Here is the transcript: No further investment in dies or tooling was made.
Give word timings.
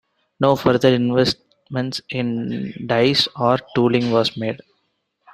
No 0.39 0.55
further 0.55 0.95
investment 0.95 2.01
in 2.09 2.87
dies 2.87 3.27
or 3.39 3.59
tooling 3.75 4.09
was 4.09 4.35
made. 4.35 4.59